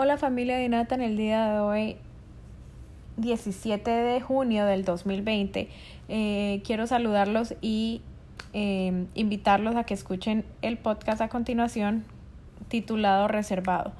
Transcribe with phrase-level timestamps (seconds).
[0.00, 1.96] Hola familia de Nata, en el día de hoy,
[3.16, 5.68] 17 de junio del 2020,
[6.08, 8.00] eh, quiero saludarlos y
[8.52, 12.04] eh, invitarlos a que escuchen el podcast a continuación
[12.68, 13.90] titulado Reservado.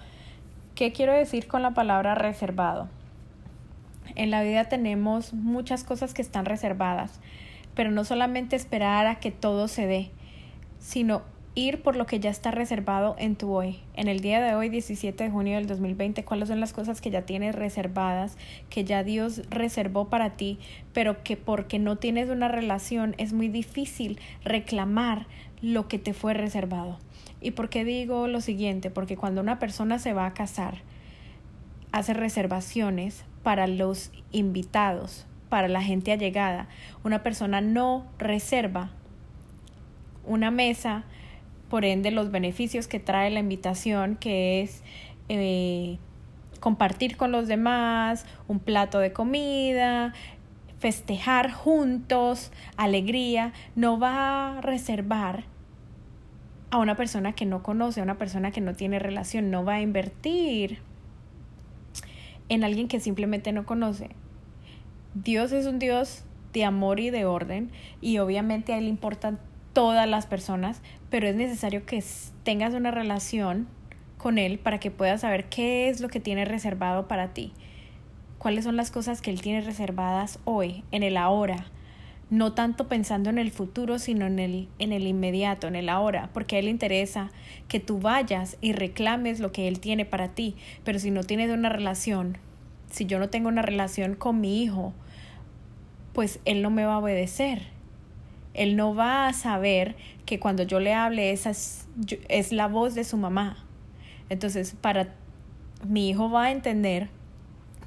[0.77, 2.89] ¿Qué quiero decir con la palabra reservado?
[4.15, 7.19] En la vida tenemos muchas cosas que están reservadas,
[7.75, 10.13] pero no solamente esperar a que todo se dé,
[10.79, 11.23] sino
[11.59, 13.81] ir por lo que ya está reservado en tu hoy.
[13.95, 17.11] En el día de hoy, 17 de junio del 2020, cuáles son las cosas que
[17.11, 18.39] ya tienes reservadas,
[18.71, 20.61] que ya Dios reservó para ti,
[20.93, 25.27] pero que porque no tienes una relación es muy difícil reclamar
[25.61, 26.99] lo que te fue reservado.
[27.41, 28.91] ¿Y por qué digo lo siguiente?
[28.91, 30.79] Porque cuando una persona se va a casar,
[31.91, 36.69] hace reservaciones para los invitados, para la gente allegada.
[37.03, 38.93] Una persona no reserva
[40.25, 41.05] una mesa
[41.69, 44.83] por ende los beneficios que trae la invitación, que es
[45.29, 45.99] eh,
[46.61, 50.15] compartir con los demás, un plato de comida,
[50.79, 55.45] festejar juntos, alegría, no va a reservar
[56.71, 59.75] a una persona que no conoce, a una persona que no tiene relación, no va
[59.75, 60.79] a invertir
[62.49, 64.11] en alguien que simplemente no conoce.
[65.15, 67.71] Dios es un Dios de amor y de orden
[68.01, 69.39] y obviamente a él le importan
[69.79, 72.03] todas las personas, pero es necesario que
[72.43, 73.69] tengas una relación
[74.17, 77.53] con él para que puedas saber qué es lo que tiene reservado para ti.
[78.39, 81.67] Cuáles son las cosas que él tiene reservadas hoy, en el ahora.
[82.29, 86.31] No tanto pensando en el futuro, sino en el, en el inmediato, en el ahora,
[86.35, 87.31] porque a él le interesa
[87.69, 90.57] que tú vayas y reclames lo que él tiene para ti.
[90.83, 92.39] Pero si no tienes una relación,
[92.91, 94.93] si yo no tengo una relación con mi hijo,
[96.15, 97.78] pues él no me va a obedecer
[98.59, 101.89] él no va a saber que cuando yo le hable esa es,
[102.29, 103.65] es la voz de su mamá.
[104.29, 105.15] Entonces, para
[105.87, 107.09] mi hijo va a entender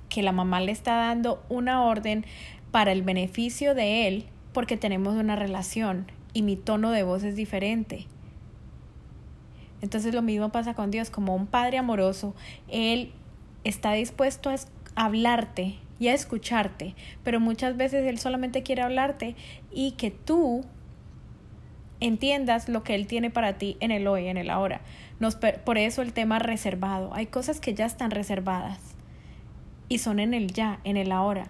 [0.10, 2.26] que la mamá le está dando una orden
[2.72, 7.36] para el beneficio de él porque tenemos una relación y mi tono de voz es
[7.36, 8.08] diferente.
[9.82, 12.36] Entonces lo mismo pasa con Dios, como un padre amoroso,
[12.68, 13.12] Él
[13.64, 14.56] está dispuesto a
[14.96, 19.36] hablarte y a escucharte, pero muchas veces Él solamente quiere hablarte
[19.72, 20.66] y que tú
[22.00, 24.82] entiendas lo que Él tiene para ti en el hoy, en el ahora.
[25.20, 27.14] Nos, por eso el tema reservado.
[27.14, 28.80] Hay cosas que ya están reservadas
[29.90, 31.50] y son en el ya, en el ahora.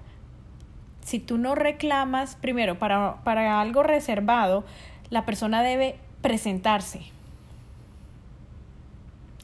[1.00, 4.66] Si tú no reclamas, primero, para, para algo reservado,
[5.10, 7.04] la persona debe presentarse.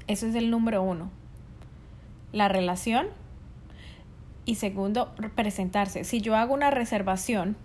[0.08, 1.10] Eso es el número uno.
[2.34, 3.08] La relación
[4.48, 6.06] y segundo, presentarse.
[6.06, 7.58] Si yo hago una reservación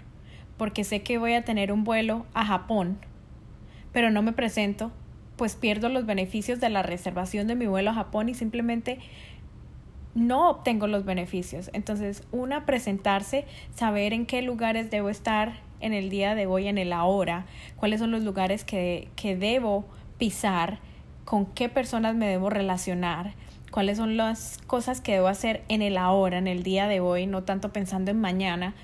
[0.58, 2.98] porque sé que voy a tener un vuelo a Japón,
[3.92, 4.90] pero no me presento,
[5.36, 8.98] pues pierdo los beneficios de la reservación de mi vuelo a Japón y simplemente
[10.16, 11.70] no obtengo los beneficios.
[11.72, 16.78] Entonces, una, presentarse, saber en qué lugares debo estar en el día de hoy, en
[16.78, 19.84] el ahora, cuáles son los lugares que, que debo
[20.18, 20.80] pisar,
[21.24, 23.34] con qué personas me debo relacionar,
[23.72, 27.26] cuáles son las cosas que debo hacer en el ahora, en el día de hoy,
[27.26, 28.74] no tanto pensando en mañana,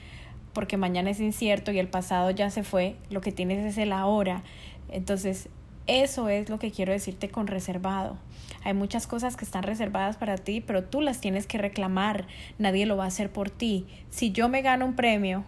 [0.55, 3.93] porque mañana es incierto y el pasado ya se fue, lo que tienes es el
[3.93, 4.43] ahora.
[4.89, 5.51] Entonces,
[5.87, 8.17] eso es lo que quiero decirte con reservado.
[8.65, 12.27] Hay muchas cosas que están reservadas para ti, pero tú las tienes que reclamar.
[12.59, 13.87] Nadie lo va a hacer por ti.
[14.11, 15.45] Si yo me gano un premio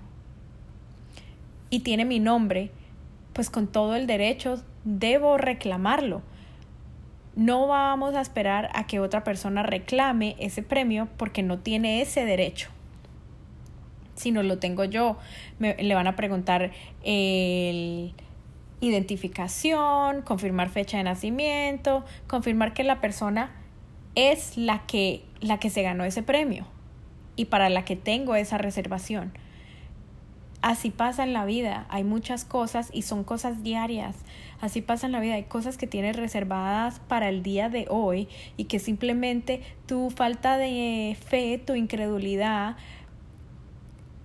[1.71, 2.71] y tiene mi nombre,
[3.33, 6.23] pues con todo el derecho debo reclamarlo
[7.37, 12.25] no vamos a esperar a que otra persona reclame ese premio porque no tiene ese
[12.25, 12.69] derecho.
[14.15, 15.17] Si no lo tengo yo,
[15.59, 18.13] me, le van a preguntar el
[18.81, 23.51] identificación, confirmar fecha de nacimiento, confirmar que la persona
[24.15, 26.67] es la que, la que se ganó ese premio
[27.37, 29.33] y para la que tengo esa reservación.
[30.63, 34.15] Así pasa en la vida, hay muchas cosas y son cosas diarias.
[34.61, 38.29] Así pasa en la vida, hay cosas que tienes reservadas para el día de hoy
[38.59, 42.77] y que simplemente tu falta de fe, tu incredulidad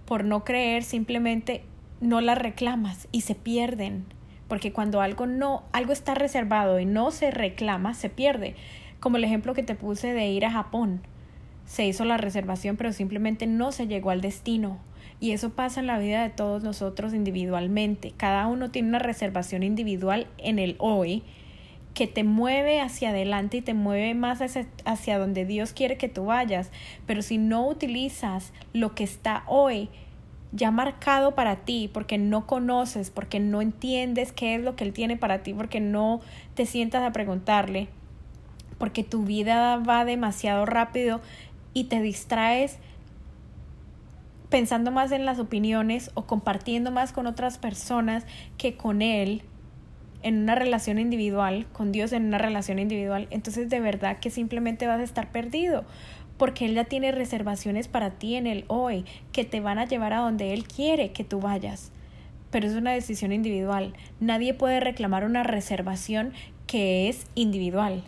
[0.06, 1.64] por no creer, simplemente
[2.02, 4.04] no las reclamas y se pierden.
[4.50, 8.56] Porque cuando algo no, algo está reservado y no se reclama, se pierde.
[9.00, 11.02] Como el ejemplo que te puse de ir a Japón.
[11.66, 14.80] Se hizo la reservación, pero simplemente no se llegó al destino
[15.20, 18.14] y eso pasa en la vida de todos nosotros individualmente.
[18.18, 21.24] Cada uno tiene una reservación individual en el hoy
[21.94, 24.42] que te mueve hacia adelante y te mueve más
[24.86, 26.70] hacia, donde Dios quiere que tú vayas.
[27.06, 29.90] Pero si no utilizas lo que está hoy,
[30.52, 34.92] ya marcado para ti, porque no conoces, porque no entiendes qué es lo que Él
[34.92, 36.20] tiene para ti, porque no
[36.54, 37.88] te sientas a preguntarle,
[38.78, 41.22] porque tu vida va demasiado rápido
[41.74, 42.78] y te distraes
[44.50, 48.26] pensando más en las opiniones o compartiendo más con otras personas
[48.58, 49.44] que con Él
[50.24, 54.88] en una relación individual, con Dios en una relación individual, entonces de verdad que simplemente
[54.88, 55.86] vas a estar perdido,
[56.38, 60.14] porque Él ya tiene reservaciones para ti en el hoy, que te van a llevar
[60.14, 61.92] a donde Él quiere que tú vayas.
[62.50, 63.94] Pero es una decisión individual.
[64.20, 66.34] Nadie puede reclamar una reservación
[66.66, 68.04] que es individual.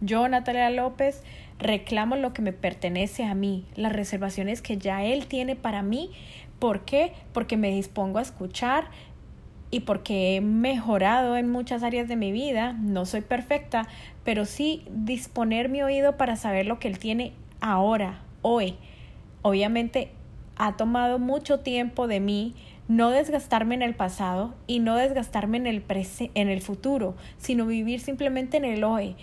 [0.00, 1.22] Yo, Natalia López,
[1.58, 6.10] reclamo lo que me pertenece a mí, las reservaciones que ya Él tiene para mí.
[6.58, 7.12] ¿Por qué?
[7.32, 8.90] Porque me dispongo a escuchar
[9.70, 12.72] y porque he mejorado en muchas áreas de mi vida.
[12.74, 13.86] No soy perfecta,
[14.24, 18.76] pero sí disponer mi oído para saber lo que Él tiene ahora, hoy.
[19.42, 20.10] Obviamente
[20.56, 22.54] ha tomado mucho tiempo de mí
[22.88, 25.84] no desgastarme en el pasado y no desgastarme en el,
[26.34, 29.14] en el futuro, sino vivir simplemente en el hoy.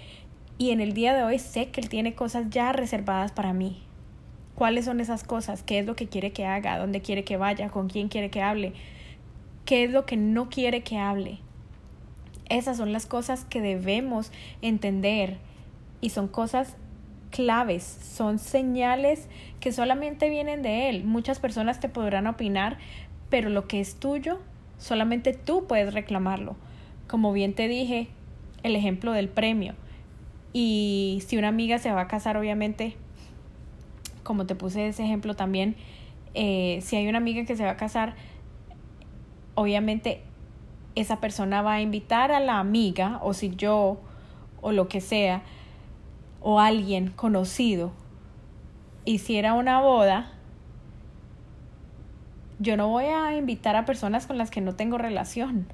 [0.58, 3.82] Y en el día de hoy sé que Él tiene cosas ya reservadas para mí.
[4.56, 5.64] ¿Cuáles son esas cosas?
[5.64, 6.78] ¿Qué es lo que quiere que haga?
[6.78, 7.70] ¿Dónde quiere que vaya?
[7.70, 8.72] ¿Con quién quiere que hable?
[9.66, 11.40] ¿Qué es lo que no quiere que hable?
[12.48, 14.32] Esas son las cosas que debemos
[14.62, 15.38] entender
[16.00, 16.78] y son cosas
[17.32, 19.28] claves, son señales
[19.60, 21.04] que solamente vienen de Él.
[21.04, 22.78] Muchas personas te podrán opinar,
[23.30, 24.40] pero lo que es tuyo,
[24.78, 26.56] solamente tú puedes reclamarlo.
[27.08, 28.08] Como bien te dije,
[28.64, 29.74] el ejemplo del premio.
[30.58, 32.96] Y si una amiga se va a casar, obviamente,
[34.24, 35.76] como te puse ese ejemplo también,
[36.34, 38.16] eh, si hay una amiga que se va a casar,
[39.56, 40.22] obviamente
[40.96, 44.00] esa persona va a invitar a la amiga, o si yo,
[44.62, 45.44] o lo que sea,
[46.40, 47.92] o alguien conocido
[49.04, 50.32] hiciera una boda,
[52.60, 55.68] yo no voy a invitar a personas con las que no tengo relación.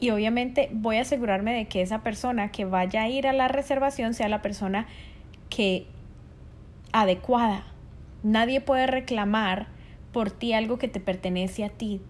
[0.00, 3.48] Y obviamente voy a asegurarme de que esa persona que vaya a ir a la
[3.48, 4.86] reservación sea la persona
[5.50, 5.86] que
[6.92, 7.64] adecuada.
[8.22, 9.68] Nadie puede reclamar
[10.12, 12.00] por ti algo que te pertenece a ti.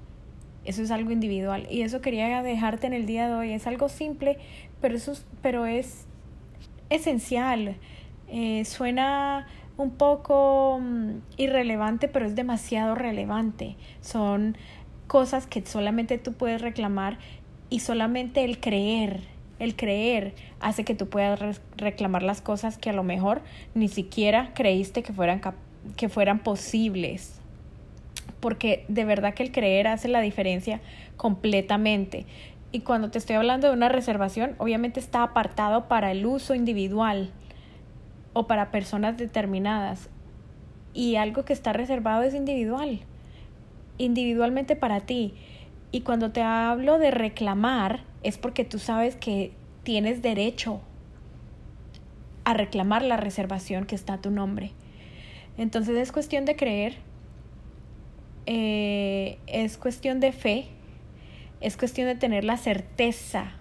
[0.64, 1.66] Eso es algo individual.
[1.68, 3.52] Y eso quería dejarte en el día de hoy.
[3.52, 4.38] Es algo simple,
[4.80, 5.12] pero, eso,
[5.42, 6.06] pero es
[6.90, 7.76] esencial.
[8.28, 13.76] Eh, suena un poco mm, irrelevante, pero es demasiado relevante.
[14.00, 14.56] Son
[15.06, 17.18] cosas que solamente tú puedes reclamar
[17.70, 19.20] y solamente el creer,
[19.60, 23.42] el creer hace que tú puedas reclamar las cosas que a lo mejor
[23.74, 25.40] ni siquiera creíste que fueran,
[25.96, 27.40] que fueran posibles.
[28.40, 30.80] Porque de verdad que el creer hace la diferencia
[31.16, 32.26] completamente.
[32.72, 37.30] Y cuando te estoy hablando de una reservación, obviamente está apartado para el uso individual
[38.32, 40.08] o para personas determinadas.
[40.94, 43.00] Y algo que está reservado es individual,
[43.98, 45.34] individualmente para ti.
[45.92, 49.52] Y cuando te hablo de reclamar, es porque tú sabes que
[49.82, 50.80] tienes derecho
[52.44, 54.72] a reclamar la reservación que está a tu nombre.
[55.58, 56.96] Entonces es cuestión de creer,
[58.46, 60.68] eh, es cuestión de fe
[61.60, 63.52] es cuestión de tener la certeza,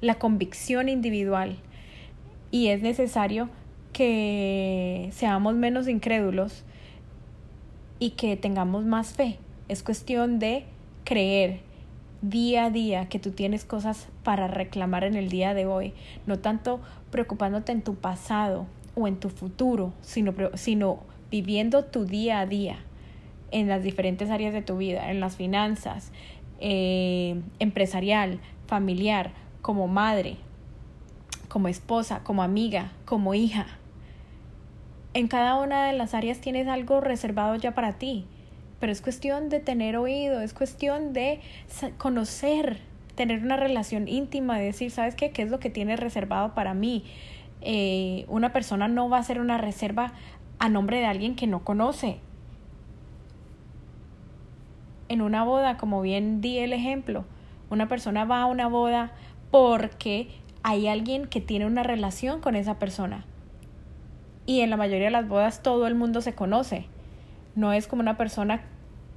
[0.00, 1.58] la convicción individual.
[2.50, 3.48] Y es necesario
[3.92, 6.64] que seamos menos incrédulos
[8.00, 9.38] y que tengamos más fe.
[9.68, 10.64] Es cuestión de
[11.04, 11.60] creer
[12.22, 15.94] día a día que tú tienes cosas para reclamar en el día de hoy,
[16.26, 16.80] no tanto
[17.10, 22.78] preocupándote en tu pasado o en tu futuro, sino, sino viviendo tu día a día
[23.50, 26.12] en las diferentes áreas de tu vida, en las finanzas,
[26.60, 29.32] eh, empresarial, familiar,
[29.62, 30.36] como madre,
[31.48, 33.66] como esposa, como amiga, como hija.
[35.14, 38.26] En cada una de las áreas tienes algo reservado ya para ti,
[38.80, 41.40] pero es cuestión de tener oído, es cuestión de
[41.98, 42.78] conocer,
[43.14, 45.30] tener una relación íntima, de decir, ¿sabes qué?
[45.30, 47.04] ¿Qué es lo que tienes reservado para mí?
[47.60, 50.14] Eh, una persona no va a hacer una reserva
[50.58, 52.18] a nombre de alguien que no conoce
[55.10, 57.24] en una boda, como bien di el ejemplo,
[57.68, 59.10] una persona va a una boda
[59.50, 60.28] porque
[60.62, 63.24] hay alguien que tiene una relación con esa persona.
[64.46, 66.86] Y en la mayoría de las bodas todo el mundo se conoce.
[67.54, 68.62] No es como una persona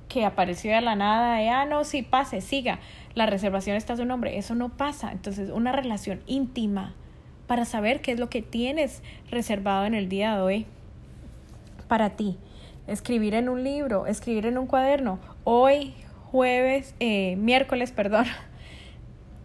[0.10, 2.80] que apareció de la nada de, ah, no, sí, pase, siga,
[3.16, 4.38] la reservación está a su nombre.
[4.38, 5.12] Eso no pasa.
[5.12, 6.94] Entonces, una relación íntima
[7.48, 10.66] para saber qué es lo que tienes reservado en el día de hoy
[11.88, 12.38] para ti
[12.88, 15.20] escribir en un libro, escribir en un cuaderno.
[15.44, 15.94] Hoy,
[16.32, 18.26] jueves, eh, miércoles, perdón,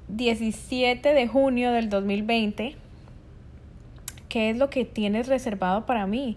[0.08, 2.76] 17 de junio del 2020,
[4.28, 6.36] ¿qué es lo que tienes reservado para mí?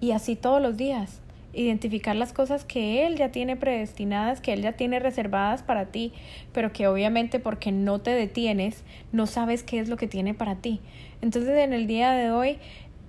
[0.00, 1.20] Y así todos los días.
[1.52, 6.12] identificar las cosas que Él ya tiene predestinadas, que Él ya tiene reservadas para ti,
[6.52, 10.54] pero que obviamente porque no te detienes, no sabes qué es lo que tiene para
[10.54, 10.80] ti.
[11.22, 12.58] Entonces en el día de hoy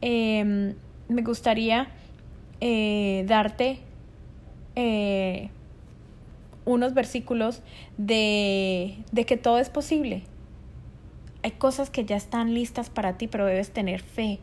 [0.02, 0.74] em,
[1.08, 1.90] me gustaría
[2.62, 3.78] eh, darte
[4.76, 5.50] eh,
[6.66, 7.62] unos versículos
[7.98, 10.24] de, de que todo es posible.
[11.44, 14.40] Hay cosas que ya están listas para ti, pero debes tener fe.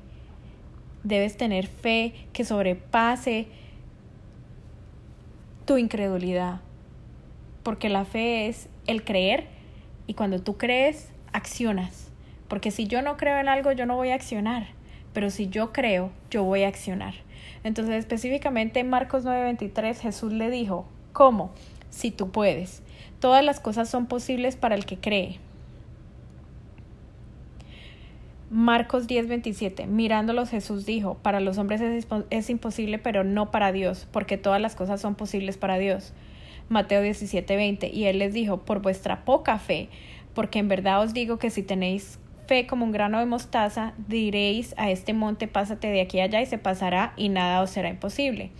[1.05, 3.47] Debes tener fe que sobrepase
[5.64, 6.61] tu incredulidad.
[7.62, 9.47] Porque la fe es el creer
[10.07, 12.11] y cuando tú crees, accionas.
[12.49, 14.69] Porque si yo no creo en algo, yo no voy a accionar.
[15.12, 17.14] Pero si yo creo, yo voy a accionar.
[17.64, 21.50] Entonces, específicamente en Marcos 9:23, Jesús le dijo, ¿cómo?
[21.90, 22.83] Si tú puedes.
[23.21, 25.38] Todas las cosas son posibles para el que cree.
[28.50, 31.83] Marcos 10:27, mirándolos Jesús dijo, para los hombres
[32.31, 36.14] es, imposible, pero no para Dios, porque todas las cosas son posibles para Dios.
[36.71, 39.90] Mateo 17:20, y él les dijo, por vuestra poca fe,
[40.33, 44.75] porque en verdad os digo que si tenéis fe como un grano de mostaza, diréis
[44.78, 48.50] a este monte, pásate de aquí allá y se pasará y nada os será imposible.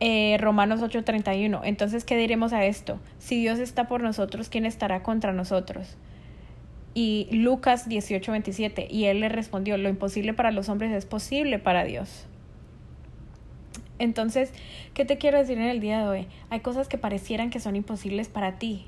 [0.00, 2.98] Eh, Romanos 8:31, entonces, ¿qué diremos a esto?
[3.18, 5.98] Si Dios está por nosotros, ¿quién estará contra nosotros?
[6.94, 11.84] Y Lucas 18:27, y él le respondió, lo imposible para los hombres es posible para
[11.84, 12.26] Dios.
[13.98, 14.52] Entonces,
[14.94, 16.26] ¿qué te quiero decir en el día de hoy?
[16.50, 18.86] Hay cosas que parecieran que son imposibles para ti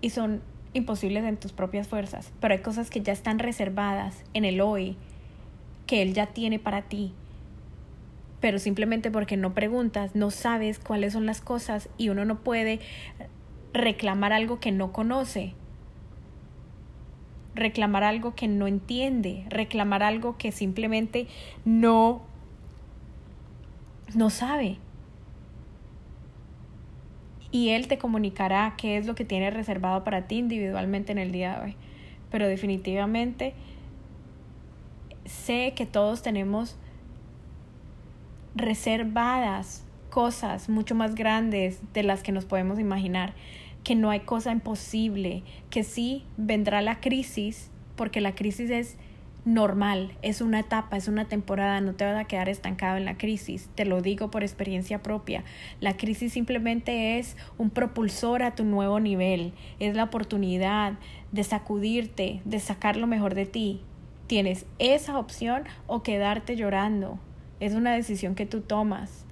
[0.00, 0.42] y son
[0.74, 4.96] imposibles en tus propias fuerzas, pero hay cosas que ya están reservadas en el hoy,
[5.86, 7.12] que Él ya tiene para ti.
[8.40, 12.78] Pero simplemente porque no preguntas, no sabes cuáles son las cosas y uno no puede
[13.72, 15.54] reclamar algo que no conoce
[17.58, 21.26] reclamar algo que no entiende, reclamar algo que simplemente
[21.64, 22.22] no
[24.14, 24.78] no sabe.
[27.50, 31.32] Y él te comunicará qué es lo que tiene reservado para ti individualmente en el
[31.32, 31.76] día de hoy.
[32.30, 33.54] Pero definitivamente
[35.24, 36.76] sé que todos tenemos
[38.54, 43.34] reservadas cosas mucho más grandes de las que nos podemos imaginar
[43.88, 48.98] que no hay cosa imposible, que sí vendrá la crisis, porque la crisis es
[49.46, 53.16] normal, es una etapa, es una temporada, no te vas a quedar estancado en la
[53.16, 55.42] crisis, te lo digo por experiencia propia.
[55.80, 60.98] La crisis simplemente es un propulsor a tu nuevo nivel, es la oportunidad
[61.32, 63.80] de sacudirte, de sacar lo mejor de ti.
[64.26, 67.18] Tienes esa opción o quedarte llorando.
[67.58, 69.24] Es una decisión que tú tomas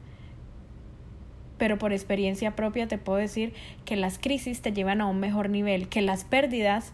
[1.58, 5.48] pero por experiencia propia te puedo decir que las crisis te llevan a un mejor
[5.48, 6.92] nivel, que las pérdidas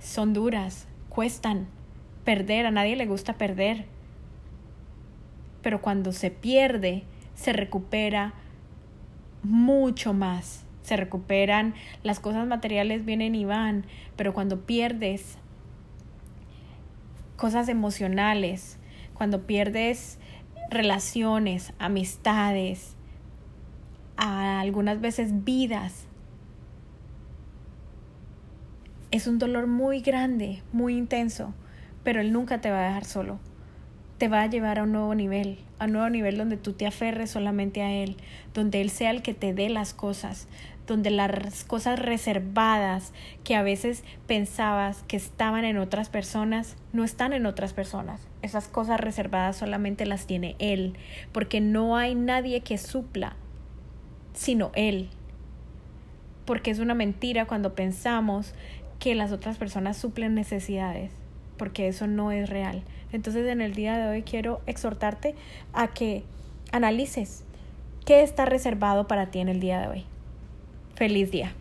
[0.00, 1.68] son duras, cuestan.
[2.24, 3.86] Perder, a nadie le gusta perder.
[5.62, 8.34] Pero cuando se pierde, se recupera
[9.42, 10.64] mucho más.
[10.82, 15.38] Se recuperan, las cosas materiales vienen y van, pero cuando pierdes
[17.36, 18.78] cosas emocionales,
[19.14, 20.18] cuando pierdes
[20.70, 22.95] relaciones, amistades,
[24.16, 26.06] a algunas veces vidas.
[29.10, 31.54] Es un dolor muy grande, muy intenso,
[32.02, 33.38] pero Él nunca te va a dejar solo.
[34.18, 36.86] Te va a llevar a un nuevo nivel, a un nuevo nivel donde tú te
[36.86, 38.16] aferres solamente a Él,
[38.54, 40.48] donde Él sea el que te dé las cosas,
[40.86, 43.12] donde las cosas reservadas
[43.44, 48.26] que a veces pensabas que estaban en otras personas, no están en otras personas.
[48.42, 50.94] Esas cosas reservadas solamente las tiene Él,
[51.32, 53.36] porque no hay nadie que supla
[54.36, 55.08] sino Él.
[56.44, 58.54] Porque es una mentira cuando pensamos
[59.00, 61.10] que las otras personas suplen necesidades,
[61.56, 62.82] porque eso no es real.
[63.12, 65.34] Entonces en el día de hoy quiero exhortarte
[65.72, 66.22] a que
[66.70, 67.44] analices
[68.04, 70.04] qué está reservado para ti en el día de hoy.
[70.94, 71.52] Feliz día.